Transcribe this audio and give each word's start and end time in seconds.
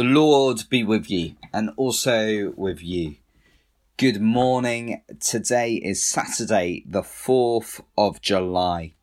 The 0.00 0.06
Lord 0.06 0.62
be 0.70 0.82
with 0.82 1.10
you 1.10 1.34
and 1.52 1.72
also 1.76 2.54
with 2.56 2.82
you. 2.82 3.16
Good 3.98 4.18
morning. 4.18 5.02
Today 5.20 5.74
is 5.74 6.02
Saturday, 6.02 6.84
the 6.86 7.02
4th 7.02 7.82
of 7.98 8.22
July. 8.22 8.94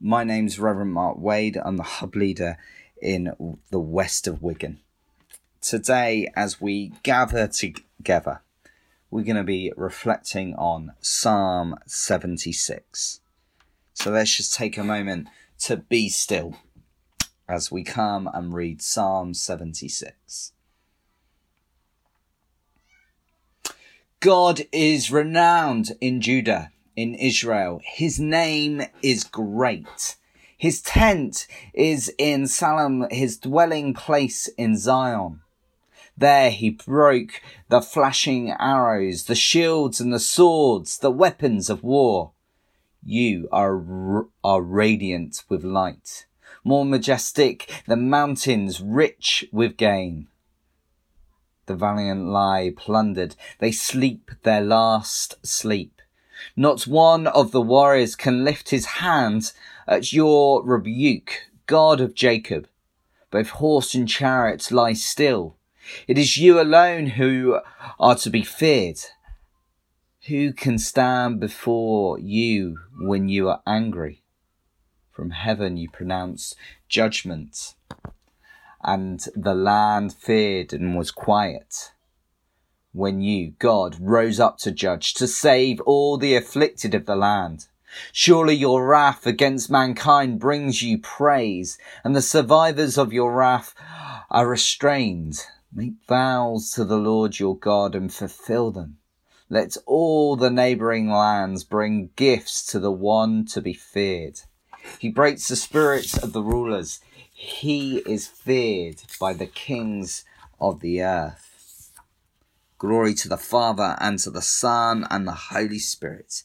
My 0.00 0.22
name's 0.22 0.60
Reverend 0.60 0.92
Mark 0.92 1.18
Wade. 1.18 1.58
I'm 1.60 1.78
the 1.78 1.82
hub 1.82 2.14
leader 2.14 2.58
in 3.02 3.58
the 3.72 3.80
west 3.80 4.28
of 4.28 4.40
Wigan. 4.40 4.78
Today, 5.60 6.30
as 6.36 6.60
we 6.60 6.92
gather 7.02 7.48
together, 7.48 8.42
we're 9.10 9.24
going 9.24 9.34
to 9.34 9.42
be 9.42 9.72
reflecting 9.76 10.54
on 10.54 10.92
Psalm 11.00 11.74
76. 11.88 13.18
So 13.94 14.12
let's 14.12 14.36
just 14.36 14.54
take 14.54 14.78
a 14.78 14.84
moment 14.84 15.26
to 15.62 15.78
be 15.78 16.08
still 16.08 16.54
as 17.50 17.70
we 17.70 17.82
come 17.82 18.30
and 18.32 18.54
read 18.54 18.80
Psalm 18.80 19.34
76. 19.34 20.52
God 24.20 24.62
is 24.70 25.10
renowned 25.10 25.92
in 26.00 26.20
Judah, 26.20 26.70
in 26.94 27.14
Israel. 27.14 27.80
His 27.84 28.20
name 28.20 28.82
is 29.02 29.24
great. 29.24 30.16
His 30.56 30.80
tent 30.80 31.46
is 31.74 32.12
in 32.18 32.46
Salem, 32.46 33.06
his 33.10 33.38
dwelling 33.38 33.94
place 33.94 34.46
in 34.58 34.76
Zion. 34.76 35.40
There 36.16 36.50
he 36.50 36.70
broke 36.70 37.40
the 37.68 37.80
flashing 37.80 38.50
arrows, 38.50 39.24
the 39.24 39.34
shields 39.34 40.00
and 40.00 40.12
the 40.12 40.20
swords, 40.20 40.98
the 40.98 41.10
weapons 41.10 41.70
of 41.70 41.82
war. 41.82 42.32
You 43.02 43.48
are, 43.50 44.26
are 44.44 44.60
radiant 44.60 45.44
with 45.48 45.64
light 45.64 46.26
more 46.64 46.84
majestic 46.84 47.82
than 47.86 48.10
mountains 48.10 48.80
rich 48.80 49.44
with 49.52 49.76
game. 49.76 50.28
The 51.66 51.74
valiant 51.76 52.26
lie 52.26 52.72
plundered, 52.76 53.36
they 53.58 53.72
sleep 53.72 54.30
their 54.42 54.60
last 54.60 55.46
sleep. 55.46 56.02
Not 56.56 56.86
one 56.86 57.26
of 57.26 57.52
the 57.52 57.60
warriors 57.60 58.16
can 58.16 58.44
lift 58.44 58.70
his 58.70 58.86
hand 58.86 59.52
at 59.86 60.12
your 60.12 60.64
rebuke, 60.64 61.46
God 61.66 62.00
of 62.00 62.14
Jacob. 62.14 62.66
Both 63.30 63.50
horse 63.50 63.94
and 63.94 64.08
chariot 64.08 64.70
lie 64.72 64.94
still. 64.94 65.56
It 66.08 66.18
is 66.18 66.36
you 66.36 66.60
alone 66.60 67.06
who 67.06 67.60
are 67.98 68.16
to 68.16 68.30
be 68.30 68.42
feared. 68.42 68.98
Who 70.26 70.52
can 70.52 70.78
stand 70.78 71.40
before 71.40 72.18
you 72.18 72.78
when 72.98 73.28
you 73.28 73.48
are 73.48 73.62
angry? 73.66 74.22
From 75.20 75.32
heaven 75.32 75.76
you 75.76 75.90
pronounced 75.90 76.56
judgment, 76.88 77.74
and 78.82 79.22
the 79.36 79.54
land 79.54 80.14
feared 80.14 80.72
and 80.72 80.96
was 80.96 81.10
quiet. 81.10 81.92
When 82.92 83.20
you, 83.20 83.50
God, 83.58 83.98
rose 84.00 84.40
up 84.40 84.56
to 84.60 84.72
judge, 84.72 85.12
to 85.12 85.26
save 85.26 85.78
all 85.82 86.16
the 86.16 86.34
afflicted 86.34 86.94
of 86.94 87.04
the 87.04 87.16
land. 87.16 87.68
Surely 88.12 88.54
your 88.54 88.86
wrath 88.88 89.26
against 89.26 89.70
mankind 89.70 90.40
brings 90.40 90.80
you 90.80 90.96
praise, 90.96 91.76
and 92.02 92.16
the 92.16 92.22
survivors 92.22 92.96
of 92.96 93.12
your 93.12 93.34
wrath 93.34 93.74
are 94.30 94.48
restrained. 94.48 95.44
Make 95.70 96.02
vows 96.08 96.70
to 96.70 96.84
the 96.86 96.96
Lord 96.96 97.38
your 97.38 97.58
God 97.58 97.94
and 97.94 98.10
fulfill 98.10 98.70
them. 98.70 98.96
Let 99.50 99.76
all 99.84 100.34
the 100.36 100.48
neighbouring 100.48 101.10
lands 101.10 101.62
bring 101.62 102.08
gifts 102.16 102.64
to 102.72 102.78
the 102.78 102.90
one 102.90 103.44
to 103.48 103.60
be 103.60 103.74
feared. 103.74 104.40
He 104.98 105.08
breaks 105.08 105.48
the 105.48 105.56
spirits 105.56 106.16
of 106.16 106.32
the 106.32 106.42
rulers. 106.42 107.00
He 107.32 107.98
is 107.98 108.26
feared 108.26 109.02
by 109.18 109.32
the 109.32 109.46
kings 109.46 110.24
of 110.60 110.80
the 110.80 111.02
earth. 111.02 111.92
Glory 112.78 113.14
to 113.14 113.28
the 113.28 113.36
Father, 113.36 113.96
and 114.00 114.18
to 114.20 114.30
the 114.30 114.42
Son, 114.42 115.06
and 115.10 115.26
the 115.26 115.32
Holy 115.32 115.78
Spirit, 115.78 116.42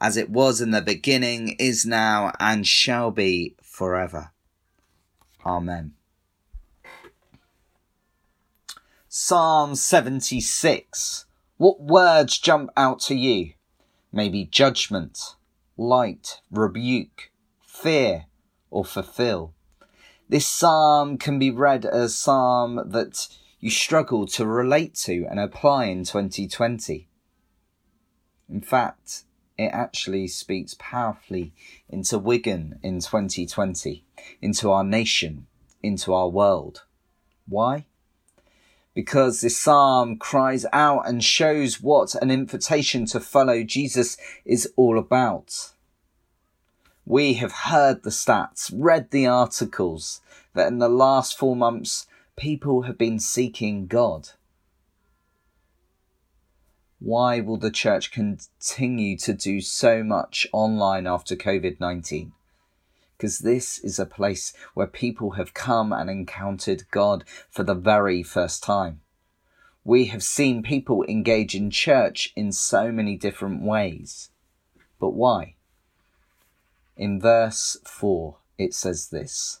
as 0.00 0.16
it 0.16 0.30
was 0.30 0.60
in 0.60 0.70
the 0.70 0.80
beginning, 0.80 1.56
is 1.58 1.84
now, 1.84 2.32
and 2.40 2.66
shall 2.66 3.10
be 3.10 3.54
forever. 3.62 4.30
Amen. 5.44 5.92
Psalm 9.08 9.74
76. 9.74 11.26
What 11.56 11.80
words 11.80 12.38
jump 12.38 12.70
out 12.76 13.00
to 13.00 13.14
you? 13.14 13.52
Maybe 14.12 14.44
judgment, 14.44 15.36
light, 15.76 16.40
rebuke, 16.50 17.27
fear, 17.82 18.26
or 18.70 18.84
fulfill. 18.84 19.54
This 20.28 20.46
psalm 20.46 21.16
can 21.16 21.38
be 21.38 21.50
read 21.50 21.86
as 21.86 22.12
a 22.12 22.14
psalm 22.14 22.90
that 22.90 23.28
you 23.60 23.70
struggle 23.70 24.26
to 24.26 24.46
relate 24.46 24.94
to 24.94 25.26
and 25.30 25.40
apply 25.40 25.86
in 25.86 26.04
2020. 26.04 27.08
In 28.48 28.60
fact, 28.60 29.22
it 29.56 29.70
actually 29.72 30.28
speaks 30.28 30.76
powerfully 30.78 31.52
into 31.88 32.18
Wigan 32.18 32.78
in 32.82 33.00
2020, 33.00 34.04
into 34.40 34.70
our 34.70 34.84
nation, 34.84 35.46
into 35.82 36.12
our 36.12 36.28
world. 36.28 36.84
Why? 37.46 37.86
Because 38.94 39.40
this 39.40 39.56
psalm 39.56 40.16
cries 40.16 40.66
out 40.72 41.08
and 41.08 41.22
shows 41.22 41.80
what 41.80 42.14
an 42.16 42.30
invitation 42.30 43.06
to 43.06 43.20
follow 43.20 43.62
Jesus 43.62 44.16
is 44.44 44.70
all 44.76 44.98
about. 44.98 45.72
We 47.08 47.34
have 47.34 47.52
heard 47.52 48.02
the 48.02 48.10
stats, 48.10 48.70
read 48.70 49.12
the 49.12 49.26
articles 49.26 50.20
that 50.52 50.68
in 50.68 50.78
the 50.78 50.90
last 50.90 51.38
four 51.38 51.56
months, 51.56 52.06
people 52.36 52.82
have 52.82 52.98
been 52.98 53.18
seeking 53.18 53.86
God. 53.86 54.32
Why 56.98 57.40
will 57.40 57.56
the 57.56 57.70
church 57.70 58.12
continue 58.12 59.16
to 59.20 59.32
do 59.32 59.62
so 59.62 60.04
much 60.04 60.46
online 60.52 61.06
after 61.06 61.34
COVID 61.34 61.80
19? 61.80 62.32
Because 63.16 63.38
this 63.38 63.78
is 63.78 63.98
a 63.98 64.04
place 64.04 64.52
where 64.74 64.86
people 64.86 65.30
have 65.30 65.54
come 65.54 65.94
and 65.94 66.10
encountered 66.10 66.90
God 66.90 67.24
for 67.48 67.62
the 67.62 67.74
very 67.74 68.22
first 68.22 68.62
time. 68.62 69.00
We 69.82 70.08
have 70.08 70.22
seen 70.22 70.62
people 70.62 71.04
engage 71.04 71.54
in 71.54 71.70
church 71.70 72.34
in 72.36 72.52
so 72.52 72.92
many 72.92 73.16
different 73.16 73.62
ways. 73.62 74.28
But 75.00 75.12
why? 75.12 75.54
In 76.98 77.20
verse 77.20 77.78
4, 77.84 78.38
it 78.58 78.74
says 78.74 79.10
this 79.10 79.60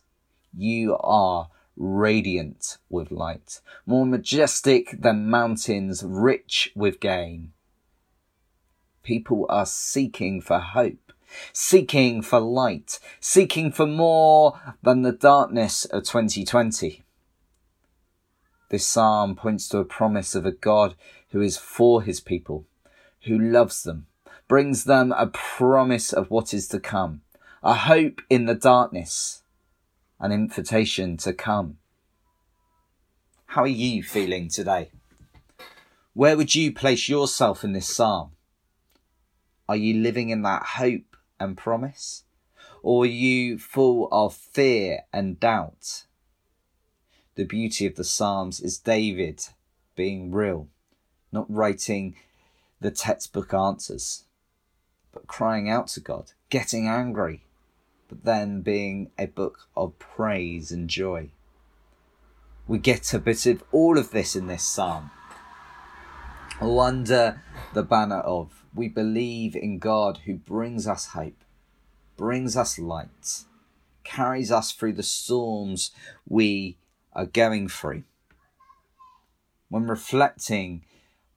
You 0.52 0.96
are 0.98 1.50
radiant 1.76 2.78
with 2.90 3.12
light, 3.12 3.60
more 3.86 4.04
majestic 4.04 5.00
than 5.00 5.30
mountains, 5.30 6.02
rich 6.04 6.72
with 6.74 6.98
gain. 6.98 7.52
People 9.04 9.46
are 9.48 9.66
seeking 9.66 10.40
for 10.40 10.58
hope, 10.58 11.12
seeking 11.52 12.22
for 12.22 12.40
light, 12.40 12.98
seeking 13.20 13.70
for 13.70 13.86
more 13.86 14.60
than 14.82 15.02
the 15.02 15.12
darkness 15.12 15.84
of 15.84 16.02
2020. 16.02 17.04
This 18.68 18.84
psalm 18.84 19.36
points 19.36 19.68
to 19.68 19.78
a 19.78 19.84
promise 19.84 20.34
of 20.34 20.44
a 20.44 20.50
God 20.50 20.96
who 21.30 21.40
is 21.40 21.56
for 21.56 22.02
his 22.02 22.20
people, 22.20 22.66
who 23.26 23.38
loves 23.38 23.84
them, 23.84 24.08
brings 24.48 24.84
them 24.84 25.12
a 25.12 25.28
promise 25.28 26.12
of 26.12 26.32
what 26.32 26.52
is 26.52 26.66
to 26.68 26.80
come, 26.80 27.22
a 27.62 27.74
hope 27.74 28.22
in 28.30 28.46
the 28.46 28.54
darkness, 28.54 29.42
an 30.20 30.30
invitation 30.30 31.16
to 31.18 31.32
come. 31.32 31.78
How 33.46 33.62
are 33.62 33.66
you 33.66 34.02
feeling 34.02 34.48
today? 34.48 34.90
Where 36.14 36.36
would 36.36 36.54
you 36.54 36.72
place 36.72 37.08
yourself 37.08 37.64
in 37.64 37.72
this 37.72 37.94
psalm? 37.94 38.32
Are 39.68 39.76
you 39.76 40.00
living 40.00 40.30
in 40.30 40.42
that 40.42 40.62
hope 40.62 41.16
and 41.40 41.56
promise? 41.56 42.24
Or 42.82 43.04
are 43.04 43.06
you 43.06 43.58
full 43.58 44.08
of 44.12 44.34
fear 44.34 45.00
and 45.12 45.40
doubt? 45.40 46.04
The 47.34 47.44
beauty 47.44 47.86
of 47.86 47.96
the 47.96 48.04
Psalms 48.04 48.60
is 48.60 48.78
David 48.78 49.46
being 49.94 50.32
real, 50.32 50.68
not 51.32 51.46
writing 51.48 52.16
the 52.80 52.90
textbook 52.90 53.52
answers, 53.52 54.24
but 55.12 55.26
crying 55.26 55.68
out 55.68 55.88
to 55.88 56.00
God, 56.00 56.32
getting 56.50 56.88
angry, 56.88 57.44
but 58.08 58.24
then 58.24 58.62
being 58.62 59.10
a 59.18 59.26
book 59.26 59.68
of 59.76 59.98
praise 59.98 60.72
and 60.72 60.88
joy. 60.88 61.30
We 62.66 62.78
get 62.78 63.14
a 63.14 63.18
bit 63.18 63.46
of 63.46 63.62
all 63.72 63.98
of 63.98 64.10
this 64.10 64.34
in 64.34 64.46
this 64.46 64.62
psalm. 64.62 65.10
All 66.60 66.80
under 66.80 67.42
the 67.74 67.82
banner 67.82 68.18
of 68.18 68.64
we 68.74 68.88
believe 68.88 69.54
in 69.54 69.78
God 69.78 70.20
who 70.24 70.34
brings 70.34 70.86
us 70.86 71.06
hope, 71.08 71.44
brings 72.16 72.56
us 72.56 72.78
light, 72.78 73.44
carries 74.04 74.50
us 74.50 74.72
through 74.72 74.94
the 74.94 75.02
storms 75.02 75.90
we 76.26 76.76
are 77.12 77.26
going 77.26 77.68
through. 77.68 78.04
When 79.68 79.86
reflecting 79.86 80.84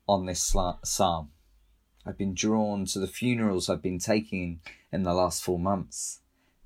on 0.07 0.25
this 0.25 0.56
psalm, 0.83 1.31
I've 2.06 2.17
been 2.17 2.33
drawn 2.33 2.85
to 2.85 3.00
the 3.00 3.07
funerals 3.07 3.69
I've 3.69 3.81
been 3.81 4.00
taking 4.00 4.62
in 4.91 5.03
the 5.03 5.13
last 5.13 5.44
four 5.44 5.59
months. 5.59 6.19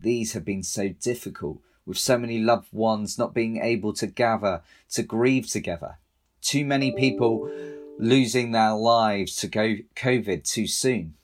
These 0.06 0.34
have 0.34 0.46
been 0.46 0.62
so 0.62 0.90
difficult 0.90 1.62
with 1.84 1.98
so 1.98 2.16
many 2.20 2.38
loved 2.38 2.72
ones 2.72 3.18
not 3.18 3.34
being 3.34 3.58
able 3.58 3.92
to 3.94 4.06
gather 4.06 4.62
to 4.92 5.02
grieve 5.02 5.48
together. 5.48 5.98
Too 6.44 6.64
many 6.64 6.92
people 6.92 7.50
losing 7.98 8.52
their 8.52 8.76
lives 8.76 9.36
to 9.38 9.48
COVID 9.48 10.44
too 10.44 10.68
soon. 10.68 11.16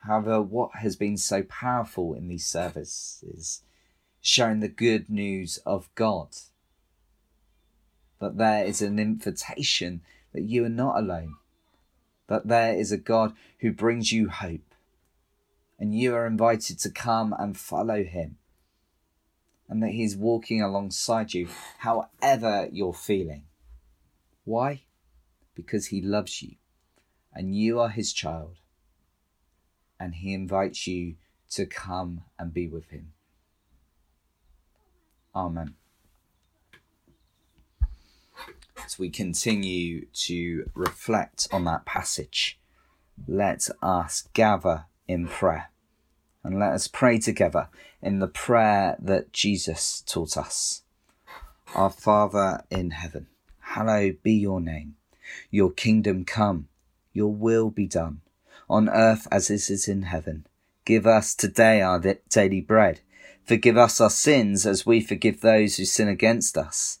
However, 0.00 0.42
what 0.42 0.72
has 0.74 0.94
been 0.94 1.16
so 1.16 1.42
powerful 1.42 2.12
in 2.12 2.28
these 2.28 2.44
services 2.44 3.24
is 3.26 3.62
sharing 4.20 4.60
the 4.60 4.68
good 4.68 5.08
news 5.08 5.58
of 5.64 5.88
God. 5.94 6.36
That 8.20 8.36
there 8.36 8.66
is 8.66 8.82
an 8.82 8.98
invitation 8.98 10.02
that 10.34 10.42
you 10.42 10.66
are 10.66 10.68
not 10.68 10.98
alone. 10.98 11.36
That 12.26 12.46
there 12.46 12.74
is 12.74 12.92
a 12.92 12.98
God 12.98 13.32
who 13.60 13.72
brings 13.72 14.12
you 14.12 14.28
hope. 14.28 14.73
And 15.84 15.94
you 15.94 16.14
are 16.14 16.26
invited 16.26 16.78
to 16.78 16.88
come 16.88 17.34
and 17.38 17.58
follow 17.58 18.02
him 18.04 18.38
and 19.68 19.82
that 19.82 19.90
He's 19.90 20.16
walking 20.16 20.62
alongside 20.62 21.34
you, 21.34 21.46
however 21.80 22.70
you're 22.72 22.94
feeling. 22.94 23.42
Why? 24.44 24.84
Because 25.54 25.88
He 25.88 26.00
loves 26.00 26.40
you 26.40 26.52
and 27.34 27.54
you 27.54 27.80
are 27.80 27.90
His 27.90 28.14
child, 28.14 28.56
and 30.00 30.14
He 30.14 30.32
invites 30.32 30.86
you 30.86 31.16
to 31.50 31.66
come 31.66 32.22
and 32.38 32.54
be 32.54 32.66
with 32.66 32.88
Him. 32.88 33.12
Amen. 35.36 35.74
As 38.82 38.98
we 38.98 39.10
continue 39.10 40.06
to 40.14 40.70
reflect 40.74 41.46
on 41.52 41.64
that 41.64 41.84
passage, 41.84 42.58
let 43.28 43.68
us 43.82 44.26
gather 44.32 44.86
in 45.06 45.28
prayer. 45.28 45.68
And 46.44 46.60
let 46.60 46.72
us 46.72 46.86
pray 46.86 47.18
together 47.18 47.68
in 48.02 48.18
the 48.18 48.28
prayer 48.28 48.96
that 49.00 49.32
Jesus 49.32 50.04
taught 50.06 50.36
us. 50.36 50.82
Our 51.74 51.90
Father 51.90 52.62
in 52.70 52.90
heaven, 52.90 53.28
hallowed 53.60 54.22
be 54.22 54.34
your 54.34 54.60
name. 54.60 54.96
Your 55.50 55.72
kingdom 55.72 56.26
come, 56.26 56.68
your 57.14 57.32
will 57.32 57.70
be 57.70 57.86
done, 57.86 58.20
on 58.68 58.90
earth 58.90 59.26
as 59.32 59.50
it 59.50 59.70
is 59.70 59.88
in 59.88 60.02
heaven. 60.02 60.46
Give 60.84 61.06
us 61.06 61.34
today 61.34 61.80
our 61.80 61.98
daily 62.28 62.60
bread. 62.60 63.00
Forgive 63.44 63.78
us 63.78 64.00
our 64.00 64.10
sins 64.10 64.66
as 64.66 64.84
we 64.84 65.00
forgive 65.00 65.40
those 65.40 65.76
who 65.76 65.86
sin 65.86 66.08
against 66.08 66.58
us. 66.58 66.98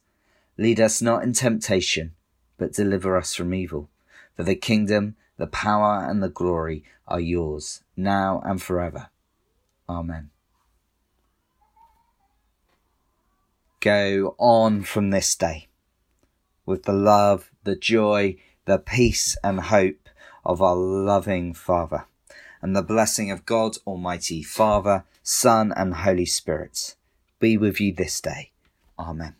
Lead 0.56 0.80
us 0.80 1.02
not 1.02 1.22
in 1.22 1.34
temptation, 1.34 2.14
but 2.56 2.72
deliver 2.72 3.16
us 3.16 3.34
from 3.34 3.52
evil. 3.52 3.90
For 4.34 4.42
the 4.42 4.54
kingdom, 4.54 5.16
the 5.36 5.46
power, 5.46 6.02
and 6.08 6.22
the 6.22 6.28
glory 6.28 6.82
are 7.06 7.20
yours, 7.20 7.82
now 7.96 8.40
and 8.44 8.60
forever. 8.62 9.10
Amen. 9.88 10.30
Go 13.80 14.34
on 14.38 14.82
from 14.82 15.10
this 15.10 15.34
day 15.34 15.68
with 16.66 16.84
the 16.84 16.92
love, 16.92 17.50
the 17.64 17.76
joy, 17.76 18.36
the 18.64 18.78
peace, 18.78 19.36
and 19.42 19.60
hope 19.60 20.08
of 20.44 20.62
our 20.62 20.76
loving 20.76 21.54
Father, 21.54 22.06
and 22.62 22.74
the 22.74 22.82
blessing 22.82 23.30
of 23.30 23.46
God 23.46 23.76
Almighty, 23.86 24.42
Father, 24.42 25.04
Son, 25.22 25.72
and 25.76 25.94
Holy 25.94 26.26
Spirit 26.26 26.94
be 27.38 27.56
with 27.56 27.80
you 27.80 27.92
this 27.92 28.20
day. 28.20 28.52
Amen. 28.98 29.32